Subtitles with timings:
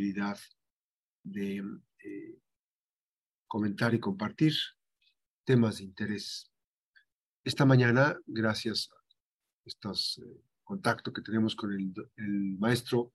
[0.00, 0.38] posibilidad
[1.22, 1.62] de
[2.02, 2.38] eh,
[3.46, 4.54] comentar y compartir
[5.44, 6.50] temas de interés.
[7.44, 8.96] Esta mañana, gracias a
[9.66, 13.12] estos eh, contactos que tenemos con el, maestro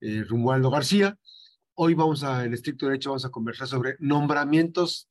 [0.00, 1.18] eh, Romualdo García,
[1.74, 5.08] hoy vamos a, en estricto derecho, vamos a conversar sobre nombramientos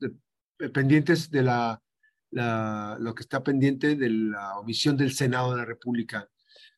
[0.74, 1.82] pendientes de la,
[2.30, 6.30] la, lo que está pendiente de la omisión del Senado de la República.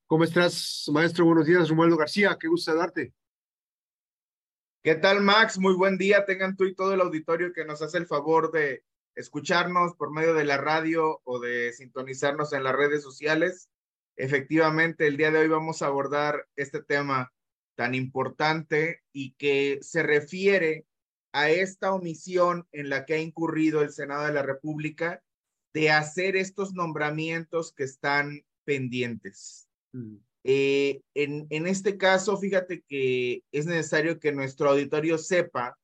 [0.08, 1.26] ¿Cómo estás, maestro?
[1.26, 3.14] Buenos días, Romualdo García, qué gusto darte.
[4.84, 5.58] ¿Qué tal, Max?
[5.60, 6.26] Muy buen día.
[6.26, 8.84] Tengan tú y todo el auditorio que nos hace el favor de
[9.16, 13.70] escucharnos por medio de la radio o de sintonizarnos en las redes sociales.
[14.18, 17.32] Efectivamente, el día de hoy vamos a abordar este tema
[17.76, 20.86] tan importante y que se refiere
[21.32, 25.24] a esta omisión en la que ha incurrido el Senado de la República
[25.74, 29.70] de hacer estos nombramientos que están pendientes.
[29.94, 30.18] Mm.
[30.44, 35.78] Eh, en, en este caso, fíjate que es necesario que nuestro auditorio sepa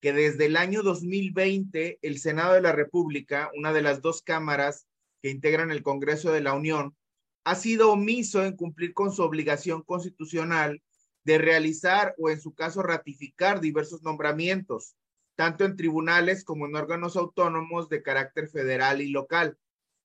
[0.00, 4.86] que desde el año 2020 el Senado de la República, una de las dos cámaras
[5.22, 6.96] que integran el Congreso de la Unión,
[7.44, 10.82] ha sido omiso en cumplir con su obligación constitucional
[11.24, 14.96] de realizar o en su caso ratificar diversos nombramientos,
[15.36, 19.56] tanto en tribunales como en órganos autónomos de carácter federal y local.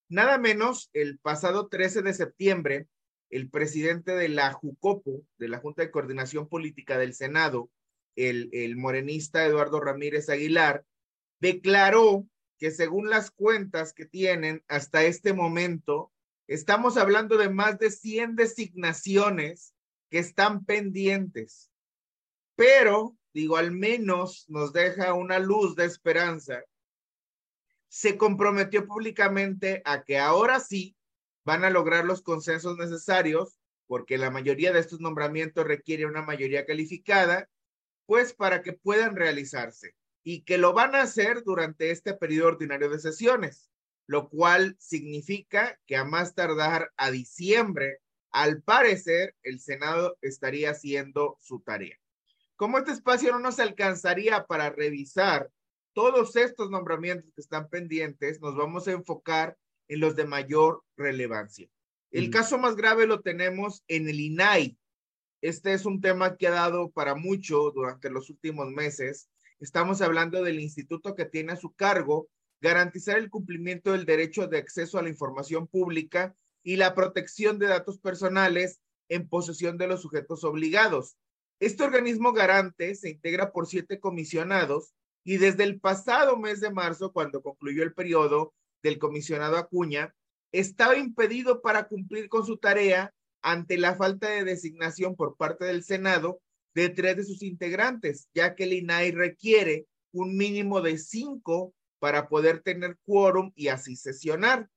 [0.09, 2.88] Nada menos, el pasado 13 de septiembre,
[3.30, 7.69] el presidente de la JUCOPO, de la Junta de Coordinación Política del Senado,
[8.16, 10.86] el, morenista Eduardo Ramírez Aguilar,
[11.39, 16.11] declaró que según las cuentas que tienen hasta este momento,
[16.47, 19.75] estamos hablando de más de 100 designaciones
[20.09, 21.69] que están pendientes.
[22.56, 26.64] Pero, digo, al menos nos deja una luz de esperanza.
[27.88, 30.97] Se comprometió públicamente a que ahora sí
[31.48, 36.66] van a lograr los consensos necesarios, porque la mayoría de estos nombramientos requiere una mayoría
[36.66, 37.50] calificada,
[38.06, 42.90] pues para que puedan realizarse y que lo van a hacer durante este periodo ordinario
[42.90, 43.70] de sesiones,
[44.08, 51.38] lo cual significa que a más tardar a diciembre, al parecer, el Senado estaría haciendo
[51.40, 51.97] su tarea.
[52.58, 55.50] Como este espacio no nos alcanzaría para revisar
[55.94, 61.70] todos estos nombramientos que están pendientes, nos vamos a enfocar en los de mayor relevancia.
[62.12, 64.78] El caso más grave lo tenemos en el INAI.
[65.42, 69.30] Este es un tema que ha dado para mucho durante los últimos meses.
[69.59, 72.30] Estamos hablando del instituto que tiene a su cargo
[72.62, 77.68] garantizar el cumplimiento del derecho de acceso a la información pública y la protección de
[77.68, 81.18] datos personales en posesión de los sujetos obligados.
[81.59, 84.94] Este organismo garante se integra por siete comisionados
[85.24, 88.53] y desde el pasado mes de marzo, cuando concluyó el periodo,
[88.84, 90.14] del comisionado Acuña
[90.52, 95.84] estaba impedido para cumplir con su tarea ante la falta de designación por parte del
[95.84, 96.42] Senado
[96.74, 102.28] de tres de sus integrantes, ya que el INAI requiere un mínimo de cinco para
[102.28, 104.70] poder tener quórum y así sesionar.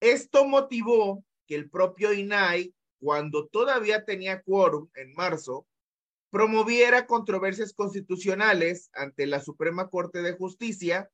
[0.00, 5.66] Esto motivó que el propio INAI, cuando todavía tenía quórum en marzo,
[6.30, 11.10] promoviera controversias constitucionales ante la Suprema Corte de Justicia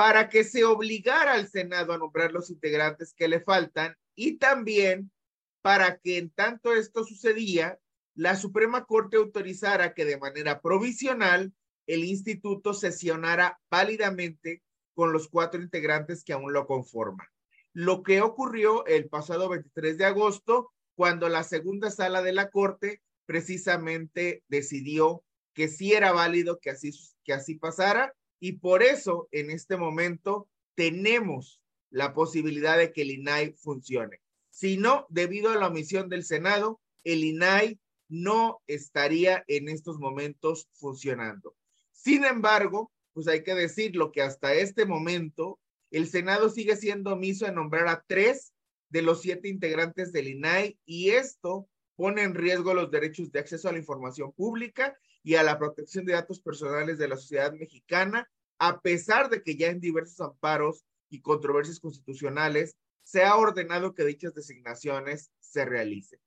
[0.00, 5.12] para que se obligara al Senado a nombrar los integrantes que le faltan y también
[5.60, 7.78] para que en tanto esto sucedía,
[8.14, 11.52] la Suprema Corte autorizara que de manera provisional
[11.86, 14.62] el instituto sesionara válidamente
[14.94, 17.26] con los cuatro integrantes que aún lo conforman.
[17.74, 23.02] Lo que ocurrió el pasado 23 de agosto, cuando la segunda sala de la Corte
[23.26, 25.22] precisamente decidió
[25.52, 26.90] que sí era válido que así,
[27.22, 33.10] que así pasara y por eso en este momento tenemos la posibilidad de que el
[33.10, 34.20] INAI funcione.
[34.50, 40.68] Si no, debido a la omisión del Senado, el INAI no estaría en estos momentos
[40.72, 41.54] funcionando.
[41.92, 45.58] Sin embargo, pues hay que decirlo que hasta este momento
[45.90, 48.52] el Senado sigue siendo omiso en nombrar a tres
[48.88, 53.68] de los siete integrantes del INAI y esto pone en riesgo los derechos de acceso
[53.68, 58.30] a la información pública y a la protección de datos personales de la sociedad mexicana,
[58.58, 64.04] a pesar de que ya en diversos amparos y controversias constitucionales se ha ordenado que
[64.04, 66.20] dichas designaciones se realicen.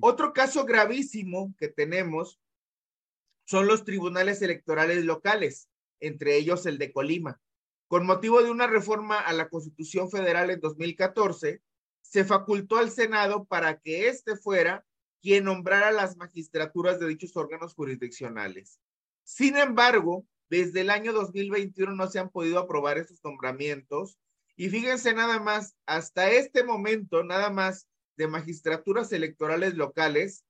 [0.00, 2.38] Otro caso gravísimo que tenemos
[3.44, 7.40] son los tribunales electorales locales, entre ellos el de Colima.
[7.88, 11.60] Con motivo de una reforma a la Constitución Federal en 2014,
[12.02, 14.84] se facultó al Senado para que éste fuera
[15.20, 18.80] quien nombrara las magistraturas de dichos órganos jurisdiccionales.
[19.24, 24.18] Sin embargo, desde el año 2021 no se han podido aprobar esos nombramientos.
[24.56, 30.44] Y fíjense nada más, hasta este momento, nada más de magistraturas electorales locales,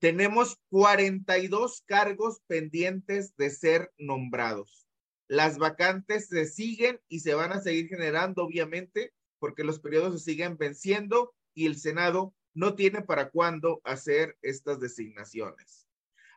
[0.00, 4.86] tenemos 42 cargos pendientes de ser nombrados.
[5.28, 10.32] Las vacantes se siguen y se van a seguir generando, obviamente, porque los periodos se
[10.32, 15.86] siguen venciendo y el Senado no tiene para cuándo hacer estas designaciones.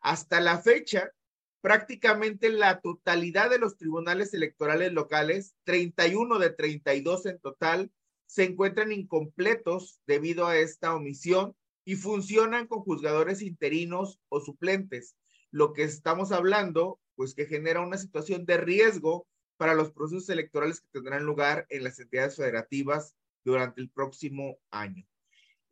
[0.02, 1.12] Hasta la fecha,
[1.62, 7.92] prácticamente la totalidad de los tribunales electorales locales, 31 de 32 en total,
[8.26, 11.56] se encuentran incompletos debido a esta omisión
[11.86, 15.16] y funcionan con juzgadores interinos o suplentes,
[15.52, 19.28] lo que estamos hablando, pues que genera una situación de riesgo
[19.58, 25.06] para los procesos electorales que tendrán lugar en las entidades federativas durante el próximo año.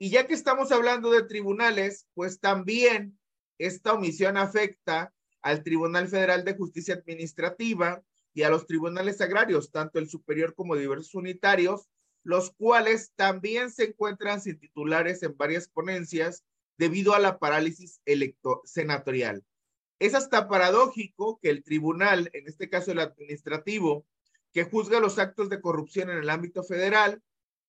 [0.01, 3.19] Y ya que estamos hablando de tribunales, pues también
[3.59, 5.13] esta omisión afecta
[5.43, 8.01] al Tribunal Federal de Justicia Administrativa
[8.33, 11.87] y a los tribunales agrarios, tanto el superior como diversos unitarios,
[12.23, 16.45] los cuales también se encuentran sin titulares en varias ponencias
[16.79, 18.01] debido a la parálisis
[18.63, 19.45] senatorial.
[19.99, 24.07] Es hasta paradójico que el tribunal, en este caso el administrativo,
[24.51, 27.21] que juzga los actos de corrupción en el ámbito federal,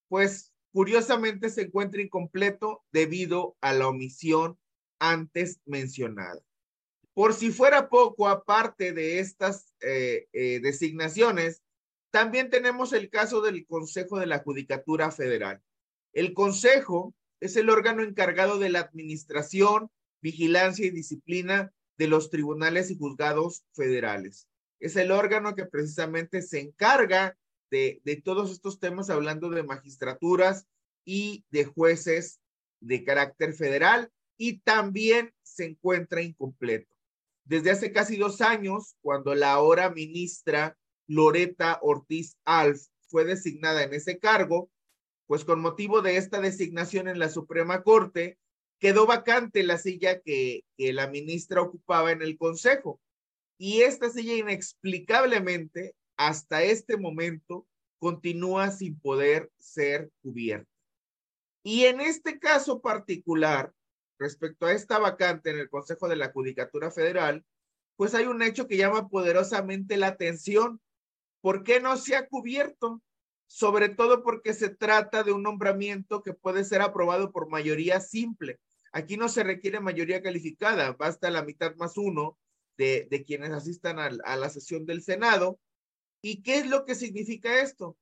[0.07, 4.57] pues curiosamente se encuentra incompleto debido a la omisión
[4.99, 6.41] antes mencionada.
[7.13, 11.61] Por si fuera poco, aparte de estas eh, eh, designaciones,
[12.11, 15.61] también tenemos el caso del Consejo de la Judicatura Federal.
[16.11, 19.91] El Consejo es el órgano encargado de la administración,
[20.21, 24.47] vigilancia y disciplina de los tribunales y juzgados federales.
[24.79, 27.37] Es el órgano que precisamente se encarga
[27.73, 30.67] de, todos estos temas hablando de magistraturas
[31.05, 32.39] y de jueces
[32.79, 36.93] de carácter federal y también se encuentra incompleto.
[37.45, 40.77] Desde hace casi dos años, cuando la ahora ministra
[41.07, 44.69] Loreta Ortiz Alf fue designada en ese cargo,
[45.25, 48.37] pues con motivo de esta designación en la Suprema Corte,
[48.79, 53.01] quedó vacante la silla que, que la ministra ocupaba en el Consejo.
[53.57, 55.95] Y esta silla inexplicablemente
[56.27, 57.67] hasta este momento
[57.99, 60.69] continúa sin poder ser cubierta.
[61.63, 63.73] Y en este caso particular,
[64.17, 67.45] respecto a esta vacante en el Consejo de la Judicatura Federal,
[67.95, 70.81] pues hay un hecho que llama poderosamente la atención.
[71.41, 73.01] ¿Por qué no se ha cubierto?
[73.47, 78.59] Sobre todo porque se trata de un nombramiento que puede ser aprobado por mayoría simple.
[78.93, 82.37] Aquí no se requiere mayoría calificada, basta la mitad más uno
[82.77, 85.59] de, quienes asistan a la sesión del Senado
[86.25, 87.97] ¿Y qué es lo que significa esto?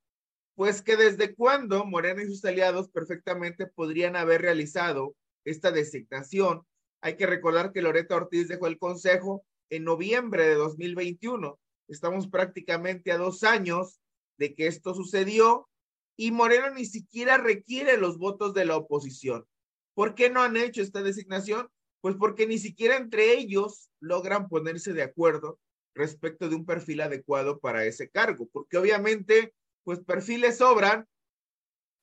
[0.54, 6.62] Pues que desde cuándo Morena y sus aliados perfectamente podrían haber realizado esta designación.
[7.02, 11.60] Hay que recordar que Loreta Ortiz dejó el Consejo en noviembre de 2021.
[11.88, 14.00] Estamos prácticamente a dos años
[14.38, 15.68] de que esto sucedió
[16.16, 19.48] y Morena ni siquiera requiere los votos de la oposición.
[19.96, 21.70] ¿Por qué no han hecho esta designación?
[22.02, 25.60] Pues porque ni siquiera entre ellos logran ponerse de acuerdo
[25.94, 29.54] respecto de un perfil adecuado para ese cargo, porque obviamente,
[29.84, 31.08] pues perfiles sobran,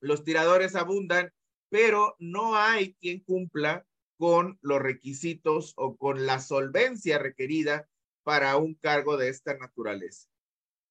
[0.00, 1.32] los tiradores abundan,
[1.70, 3.86] pero no hay quien cumpla
[4.16, 7.88] con los requisitos o con la solvencia requerida
[8.24, 10.28] para un cargo de esta naturaleza.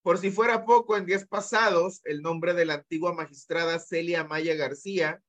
[0.01, 4.55] Por si fuera poco, en días pasados, el nombre de la antigua magistrada Celia Maya
[4.55, 5.21] García,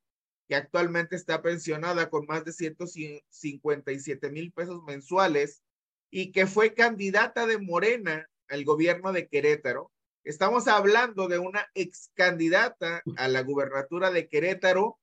[0.48, 5.62] que actualmente está pensionada con más de 157 mil pesos mensuales,
[6.10, 9.90] y que fue candidata de Morena al gobierno de Querétaro.
[10.24, 14.98] Estamos hablando de una ex candidata a la gubernatura de Querétaro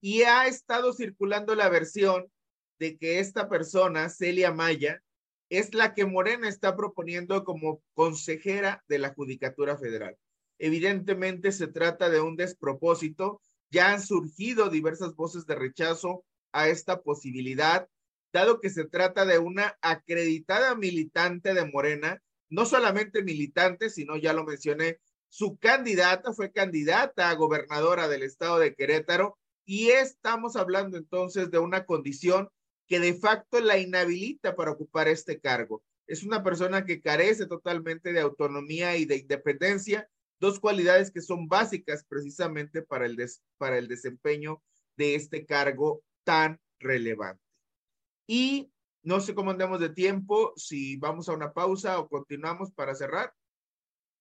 [0.00, 2.30] y ha estado circulando la versión
[2.78, 5.02] de que esta persona, Celia Maya,
[5.48, 10.16] es la que Morena está proponiendo como consejera de la Judicatura Federal.
[10.58, 13.40] Evidentemente se trata de un despropósito.
[13.70, 17.88] Ya han surgido diversas voces de rechazo a esta posibilidad
[18.32, 24.32] dado que se trata de una acreditada militante de Morena, no solamente militante, sino ya
[24.32, 24.98] lo mencioné,
[25.28, 31.58] su candidata fue candidata a gobernadora del estado de Querétaro y estamos hablando entonces de
[31.58, 32.50] una condición
[32.86, 35.82] que de facto la inhabilita para ocupar este cargo.
[36.06, 40.08] Es una persona que carece totalmente de autonomía y de independencia,
[40.38, 43.16] dos cualidades que son básicas precisamente para el,
[43.56, 44.62] para el desempeño
[44.96, 47.42] de este cargo tan relevante.
[48.32, 48.72] Y
[49.02, 53.30] no sé cómo andamos de tiempo, si vamos a una pausa o continuamos para cerrar.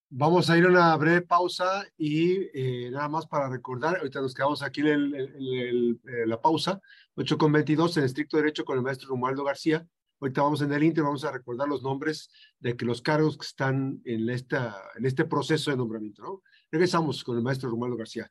[0.10, 4.34] Vamos a ir a una breve pausa y eh, nada más para recordar, ahorita nos
[4.34, 6.82] quedamos aquí en, eh, la pausa,
[7.16, 9.88] 8 con 22 en estricto derecho con el maestro Romualdo García.
[10.20, 13.46] Ahorita vamos en el Inter, vamos a recordar los nombres de que los cargos que
[13.46, 16.44] están en, esta, en este proceso de nombramiento, ¿no?
[16.70, 18.30] Regresamos con el maestro Romualdo García.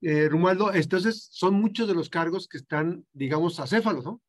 [0.00, 4.20] Eh, Romualdo, entonces son muchos de los cargos que están, digamos, acéfalos, ¿no?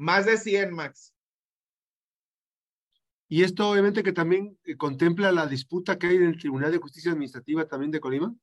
[0.00, 1.14] Más de 100, Max.
[3.28, 6.78] Y esto obviamente que también eh, contempla la disputa que hay en el Tribunal de
[6.78, 8.34] Justicia Administrativa también de Colima.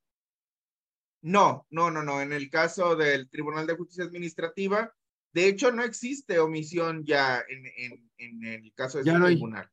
[1.23, 2.21] No, no, no, no.
[2.21, 4.93] En el caso del Tribunal de Justicia Administrativa,
[5.33, 9.67] de hecho no existe omisión ya en, en, en el caso de este tribunal.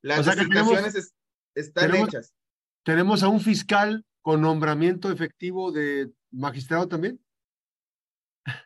[0.00, 1.14] Las designaciones
[1.54, 2.32] están hechas.
[2.82, 7.20] ¿Tenemos a un fiscal con nombramiento efectivo de magistrado también?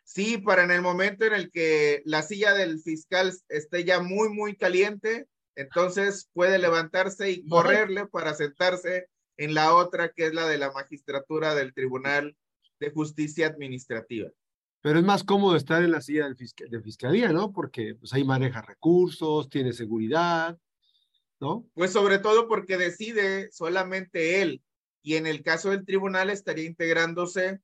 [0.04, 4.28] Sí, para en el momento en el que la silla del fiscal esté ya muy,
[4.28, 9.06] muy caliente, entonces puede levantarse y correrle para sentarse
[9.36, 12.36] en la otra, que es la de la magistratura del Tribunal
[12.78, 14.30] de Justicia Administrativa.
[14.82, 17.52] Pero es más cómodo estar en la silla del de fiscalía, ¿no?
[17.52, 20.58] Porque pues, ahí maneja recursos, tiene seguridad,
[21.38, 21.66] ¿no?
[21.74, 24.62] Pues sobre todo porque decide solamente él.
[25.02, 27.60] Y en el caso del tribunal estaría integrándose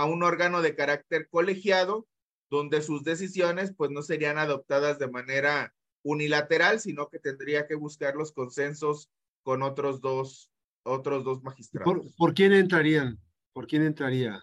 [0.00, 2.08] a un órgano de carácter colegiado,
[2.48, 8.14] donde sus decisiones pues no serían adoptadas de manera unilateral, sino que tendría que buscar
[8.14, 9.10] los consensos
[9.42, 10.50] con otros dos,
[10.84, 12.14] otros dos magistrados.
[12.16, 13.18] ¿Por, quién entrarían?
[13.52, 14.42] ¿Por quién entraría?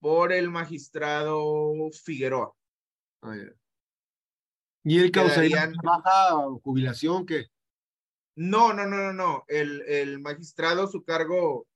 [0.00, 1.72] Por el magistrado
[2.04, 2.52] Figueroa.
[4.82, 7.24] ¿Y él causaría baja jubilación?
[7.24, 7.46] ¿Qué?
[8.34, 9.44] No, no, no, no, no.
[9.46, 11.68] El, el magistrado, su cargo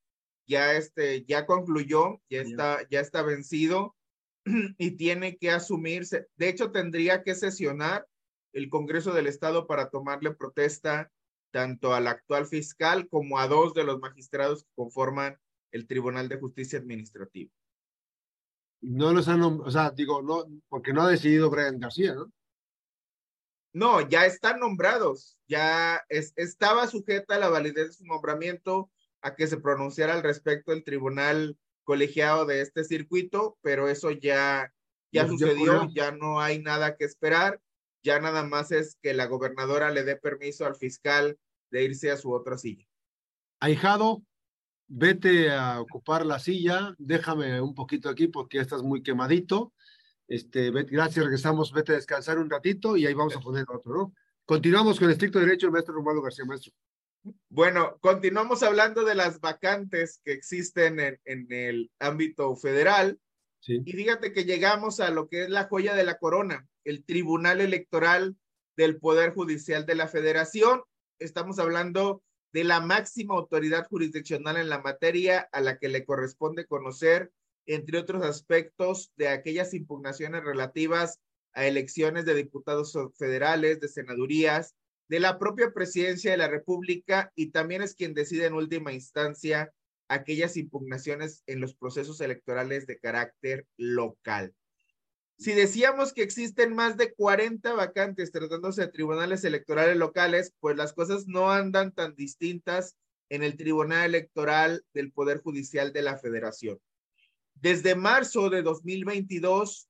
[0.46, 3.96] ya, este, ya concluyó, ya está, ya está vencido
[4.78, 6.26] y tiene que asumirse.
[6.36, 8.06] De hecho, tendría que sesionar
[8.52, 11.10] el Congreso del Estado para tomarle protesta
[11.50, 15.38] tanto al actual fiscal como a dos de los magistrados que conforman
[15.70, 17.50] el Tribunal de Justicia Administrativa.
[18.80, 22.30] No los han, o sea, digo, no, porque no ha decidido Brian García, ¿no?
[23.72, 28.90] No, ya están nombrados, ya estaba sujeta la validez de su nombramiento
[29.24, 34.70] a que se pronunciara al respecto el tribunal colegiado de este circuito, pero eso ya,
[35.10, 37.58] ya sucedió, ya no hay nada que esperar,
[38.02, 41.38] ya nada más es que la gobernadora le dé permiso al fiscal
[41.70, 42.86] de irse a su otra silla.
[43.60, 44.22] Ahijado,
[44.88, 49.72] vete a ocupar la silla, déjame un poquito aquí porque estás muy quemadito.
[50.28, 54.14] Este, gracias, regresamos, vete a descansar un ratito y ahí vamos a poner otro, ¿no?
[54.44, 56.74] Continuamos con el estricto derecho, el maestro Romualdo García, maestro.
[57.48, 63.18] Bueno, continuamos hablando de las vacantes que existen en, en el ámbito federal.
[63.60, 63.80] Sí.
[63.84, 67.60] Y fíjate que llegamos a lo que es la joya de la corona, el Tribunal
[67.60, 68.36] Electoral
[68.76, 70.82] del Poder Judicial de la Federación.
[71.18, 76.66] Estamos hablando de la máxima autoridad jurisdiccional en la materia a la que le corresponde
[76.66, 77.32] conocer,
[77.66, 81.20] entre otros aspectos, de aquellas impugnaciones relativas
[81.52, 84.74] a elecciones de diputados federales, de senadurías,
[85.08, 89.72] de la propia presidencia de la República y también es quien decide en última instancia
[90.08, 94.54] aquellas impugnaciones en los procesos electorales de carácter local.
[95.36, 100.92] Si decíamos que existen más de 40 vacantes tratándose de tribunales electorales locales, pues las
[100.92, 102.96] cosas no andan tan distintas
[103.30, 106.78] en el Tribunal Electoral del Poder Judicial de la Federación.
[107.54, 109.88] Desde marzo de 2022,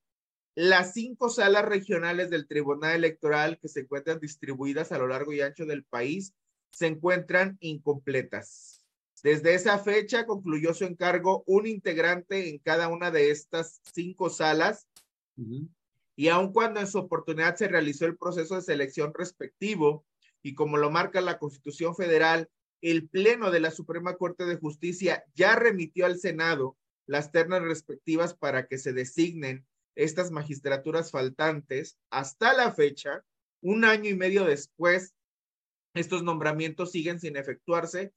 [0.55, 5.41] las cinco salas regionales del Tribunal Electoral que se encuentran distribuidas a lo largo y
[5.41, 6.33] ancho del país
[6.71, 8.85] se encuentran incompletas.
[9.23, 14.87] Desde esa fecha concluyó su encargo un integrante en cada una de estas cinco salas
[16.15, 20.05] y aun cuando en su oportunidad se realizó el proceso de selección respectivo
[20.43, 22.51] y como lo marca la Constitución Federal,
[22.83, 28.35] el Pleno de la Suprema Corte de Justicia ya remitió al Senado las ternas respectivas
[28.35, 29.65] para que se designen
[29.97, 33.25] estas magistraturas faltantes, hasta la fecha,
[33.61, 35.15] un año y medio después,
[35.95, 38.13] estos nombramientos siguen sin efectuarse.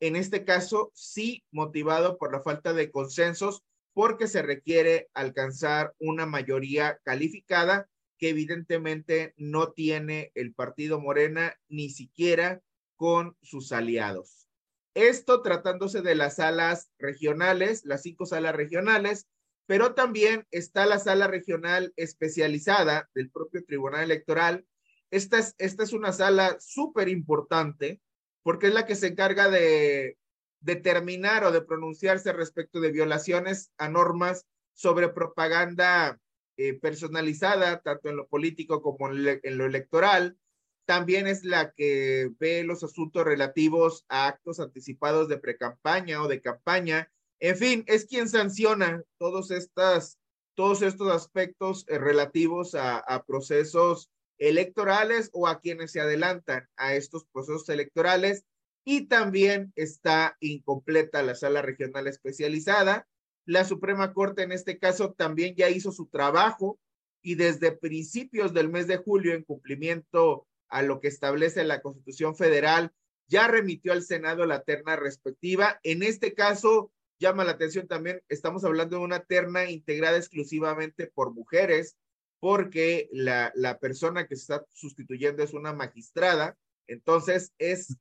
[0.00, 3.62] En este caso, sí motivado por la falta de consensos,
[3.94, 11.90] porque se requiere alcanzar una mayoría calificada que evidentemente no tiene el partido Morena ni
[11.90, 12.62] siquiera
[12.96, 14.48] con sus aliados.
[14.94, 19.26] Esto tratándose de las salas regionales, las cinco salas regionales,
[19.66, 24.66] pero también está la sala regional especializada del propio Tribunal Electoral.
[25.10, 28.00] Esta es, esta es una sala súper importante
[28.42, 30.18] porque es la que se encarga de
[30.60, 36.18] determinar o de pronunciarse respecto de violaciones a normas sobre propaganda
[36.56, 40.38] eh, personalizada, tanto en lo político como en lo electoral.
[40.84, 46.40] También es la que ve los asuntos relativos a actos anticipados de precampaña o de
[46.40, 47.10] campaña
[47.42, 50.16] en fin, es quien sanciona todos, estas,
[50.54, 57.24] todos estos aspectos eh, relativos a, procesos electorales o a quienes se adelantan a estos
[57.24, 58.44] procesos electorales.
[58.84, 63.08] Y también está incompleta la sala regional especializada.
[63.44, 66.78] La Suprema Corte en este caso también ya hizo su trabajo
[67.22, 72.36] y desde principios del mes de julio, en cumplimiento a lo que establece la Constitución
[72.36, 72.92] Federal,
[73.26, 75.80] ya remitió al Senado la terna respectiva.
[75.82, 81.32] En este caso, llama la atención también, estamos hablando de una terna integrada exclusivamente por
[81.32, 81.96] mujeres,
[82.40, 86.58] porque la, la persona que se está sustituyendo es una magistrada.
[86.86, 87.96] Entonces, es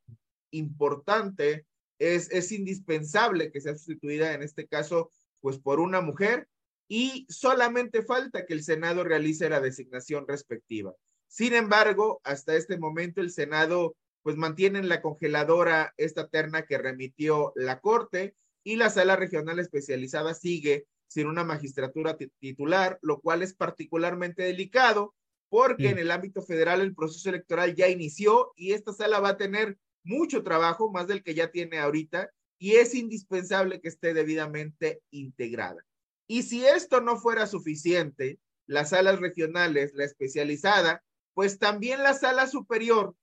[0.51, 1.65] importante,
[1.99, 6.47] es, es indispensable que sea sustituida en este caso, pues por una mujer
[6.87, 10.93] y solamente falta que el Senado realice la designación respectiva.
[11.27, 16.77] Sin embargo, hasta este momento el Senado pues mantiene en la congeladora esta terna que
[16.77, 23.43] remitió la Corte y la sala regional especializada sigue sin una magistratura titular, lo cual
[23.43, 25.13] es particularmente delicado
[25.49, 29.37] porque en el ámbito federal el proceso electoral ya inició y esta sala va a
[29.37, 35.01] tener mucho trabajo, más del que ya tiene ahorita, y es indispensable que esté debidamente
[35.11, 35.83] integrada.
[36.25, 41.03] Y si esto no fuera suficiente, las salas regionales, la especializada,
[41.33, 43.13] pues también la sala superior,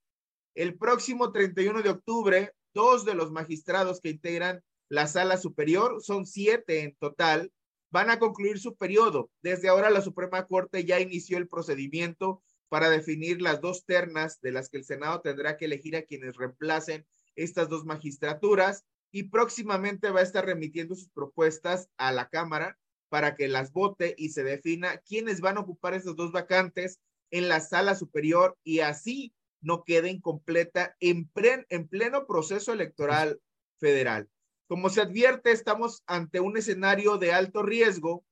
[0.55, 6.27] el próximo 31 de octubre, dos de los magistrados que integran la sala superior, son
[6.27, 7.53] siete en total,
[7.91, 9.31] van a concluir su periodo.
[9.43, 14.53] Desde ahora la Suprema Corte ya inició el procedimiento para definir las dos ternas de
[14.53, 20.11] las que el Senado tendrá que elegir a quienes reemplacen estas dos magistraturas y próximamente
[20.11, 22.79] va a estar remitiendo sus propuestas a la Cámara
[23.09, 27.49] para que las vote y se defina quiénes van a ocupar esas dos vacantes en
[27.49, 31.31] la sala superior y así no quede incompleta en,
[31.71, 33.41] en pleno proceso electoral
[33.79, 34.29] federal.
[34.69, 38.23] Como se advierte, estamos ante un escenario de alto riesgo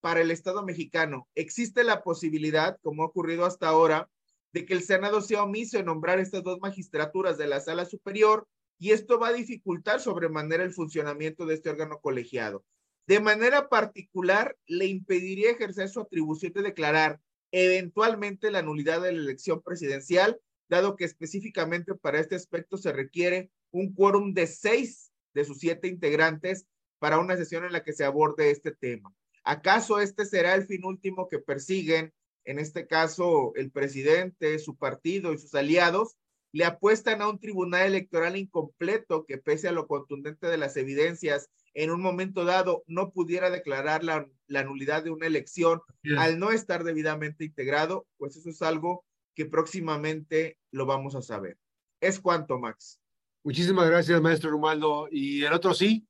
[0.00, 1.28] para el Estado mexicano.
[1.36, 4.10] Existe la posibilidad, como ha ocurrido hasta ahora,
[4.52, 8.48] de que el Senado sea omiso en nombrar estas dos magistraturas de la sala superior
[8.76, 12.64] y esto va a dificultar sobremanera el funcionamiento de este órgano colegiado.
[13.06, 17.20] De manera particular, le impediría ejercer su atribución de declarar
[17.52, 23.52] eventualmente la nulidad de la elección presidencial, dado que específicamente para este aspecto se requiere
[23.70, 26.66] un quórum de seis de sus siete integrantes
[26.98, 29.12] para una sesión en la que se aborde este tema.
[29.44, 32.12] ¿Acaso este será el fin último que persiguen,
[32.44, 36.16] en este caso, el presidente, su partido y sus aliados?
[36.52, 41.50] Le apuestan a un tribunal electoral incompleto que, pese a lo contundente de las evidencias
[41.74, 44.26] en un momento dado no pudiera declarar la,
[44.64, 45.80] nulidad de una elección
[46.18, 51.56] al no estar debidamente integrado, pues eso es algo que próximamente lo vamos a saber.
[52.00, 53.01] Es cuanto, Max.
[53.44, 55.08] Muchísimas gracias, maestro Rumaldo.
[55.10, 56.06] ¿Y el otro sí?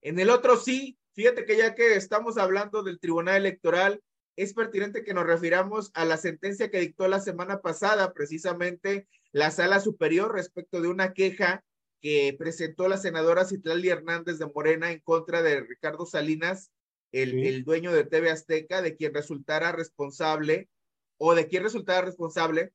[0.00, 4.00] En el otro sí, fíjate que ya que estamos hablando del Tribunal Electoral,
[4.36, 9.50] es pertinente que nos refiramos a la sentencia que dictó la semana pasada, precisamente la
[9.50, 11.64] Sala Superior, respecto de una queja
[12.00, 16.72] que presentó la senadora Citlali Hernández de Morena en contra de Ricardo Salinas,
[17.12, 20.68] el, dueño de TV Azteca, de quien resultara responsable
[21.18, 22.72] o de quien resultara responsable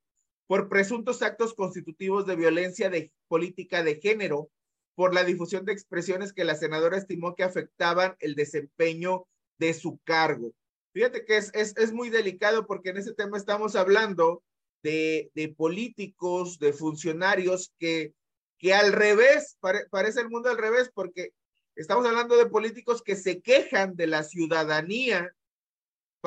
[0.47, 4.49] por presuntos actos constitutivos de violencia de política de género
[4.95, 9.27] por la difusión de expresiones que la senadora estimó que afectaban el desempeño
[9.59, 10.53] de su cargo.
[10.93, 14.41] Fíjate que es, es, es muy delicado porque en ese tema estamos hablando
[14.81, 18.13] de, de políticos, de funcionarios que
[18.57, 19.57] que al revés,
[19.91, 21.33] parece el mundo al revés, porque
[21.75, 25.33] estamos hablando de políticos que se quejan de la ciudadanía.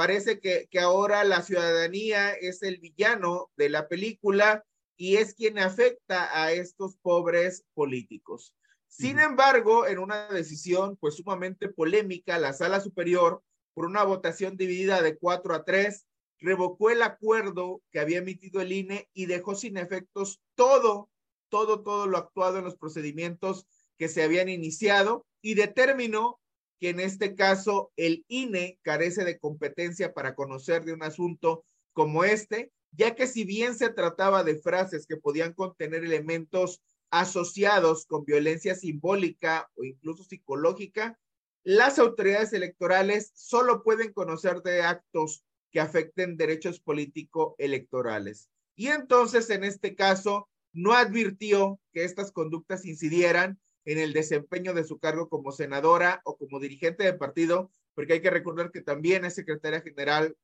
[0.00, 4.64] Parece que, que ahora la ciudadanía es el villano de la película
[4.96, 8.54] y es quien afecta a estos pobres políticos.
[8.88, 13.42] Sin embargo, en una decisión pues sumamente polémica, la sala superior,
[13.74, 16.06] por una votación dividida de cuatro a tres,
[16.38, 21.10] revocó el acuerdo que había emitido el INE y dejó sin efectos todo
[21.50, 23.66] todo, todo lo actuado en los procedimientos
[23.98, 26.40] que se habían iniciado y determinó
[26.80, 31.62] que en este caso el INE carece de competencia para conocer de un asunto
[31.92, 38.06] como este, ya que si bien se trataba de frases que podían contener elementos asociados
[38.06, 41.18] con violencia simbólica o incluso psicológica,
[41.62, 48.48] las autoridades electorales solo pueden conocer de actos que afecten derechos político electorales.
[48.74, 53.60] Y entonces, en este caso, no advirtió que estas conductas incidieran
[53.92, 58.20] en el desempeño de su cargo como senadora o como dirigente de partido, porque hay
[58.22, 60.36] que recordar que también es secretaria general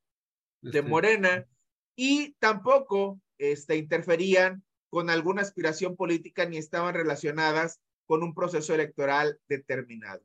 [0.63, 1.47] de este, Morena
[1.95, 9.39] y tampoco este, interferían con alguna aspiración política ni estaban relacionadas con un proceso electoral
[9.49, 10.25] determinado.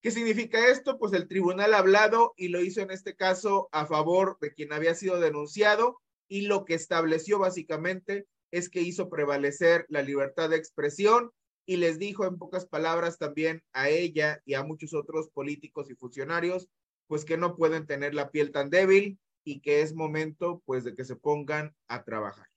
[0.00, 0.96] ¿Qué significa esto?
[0.98, 4.72] Pues el tribunal ha hablado y lo hizo en este caso a favor de quien
[4.72, 10.56] había sido denunciado y lo que estableció básicamente es que hizo prevalecer la libertad de
[10.56, 11.32] expresión
[11.66, 15.94] y les dijo en pocas palabras también a ella y a muchos otros políticos y
[15.94, 16.68] funcionarios,
[17.06, 20.94] pues que no pueden tener la piel tan débil y que es momento pues de
[20.94, 22.48] que se pongan a trabajar.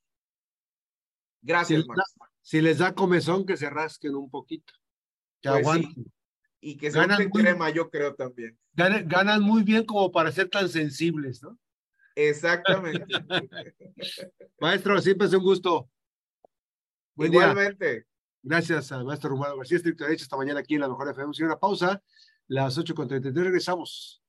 [1.41, 2.15] Gracias, si, Max.
[2.41, 4.73] si les da comezón, que se rasquen un poquito.
[5.41, 6.11] Que pues aguanten.
[6.59, 8.57] Y que se ganan crema, yo creo también.
[8.73, 11.57] Ganan, muy bien como para ser tan sensibles, ¿no?
[12.15, 13.05] Exactamente.
[14.59, 15.89] Maestro, siempre es un gusto.
[17.15, 18.07] Buen Igualmente.
[18.43, 21.33] Gracias al maestro Romano García, estricto derecho, esta mañana aquí en la Mejor FM.
[21.41, 22.01] una pausa,
[22.47, 24.21] las 8.33, regresamos.